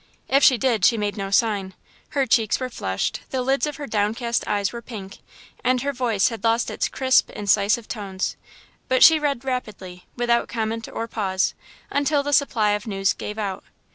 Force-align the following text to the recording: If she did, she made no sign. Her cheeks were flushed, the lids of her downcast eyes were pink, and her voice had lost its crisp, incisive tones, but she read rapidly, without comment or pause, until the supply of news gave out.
If 0.27 0.43
she 0.43 0.57
did, 0.57 0.83
she 0.83 0.97
made 0.97 1.15
no 1.15 1.29
sign. 1.29 1.75
Her 2.17 2.25
cheeks 2.25 2.59
were 2.59 2.71
flushed, 2.71 3.19
the 3.29 3.43
lids 3.43 3.67
of 3.67 3.75
her 3.75 3.85
downcast 3.85 4.43
eyes 4.47 4.73
were 4.73 4.81
pink, 4.81 5.19
and 5.63 5.83
her 5.83 5.93
voice 5.93 6.29
had 6.29 6.43
lost 6.43 6.71
its 6.71 6.87
crisp, 6.89 7.29
incisive 7.29 7.87
tones, 7.87 8.35
but 8.87 9.03
she 9.03 9.19
read 9.19 9.45
rapidly, 9.45 10.07
without 10.17 10.47
comment 10.49 10.89
or 10.91 11.07
pause, 11.07 11.53
until 11.91 12.23
the 12.23 12.33
supply 12.33 12.71
of 12.71 12.87
news 12.87 13.13
gave 13.13 13.37
out. 13.37 13.63